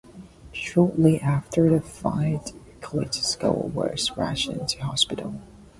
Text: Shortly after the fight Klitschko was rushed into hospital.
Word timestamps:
Shortly 0.51 1.19
after 1.21 1.69
the 1.69 1.79
fight 1.79 2.53
Klitschko 2.79 3.71
was 3.71 4.11
rushed 4.17 4.49
into 4.49 4.81
hospital. 4.83 5.39